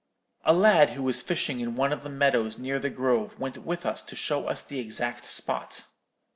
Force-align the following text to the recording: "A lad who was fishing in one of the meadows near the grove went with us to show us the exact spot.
"A 0.43 0.51
lad 0.51 0.89
who 0.93 1.03
was 1.03 1.21
fishing 1.21 1.59
in 1.59 1.75
one 1.75 1.93
of 1.93 2.01
the 2.01 2.09
meadows 2.09 2.57
near 2.57 2.79
the 2.79 2.89
grove 2.89 3.37
went 3.37 3.59
with 3.59 3.85
us 3.85 4.01
to 4.05 4.15
show 4.15 4.47
us 4.47 4.61
the 4.63 4.79
exact 4.79 5.27
spot. 5.27 5.85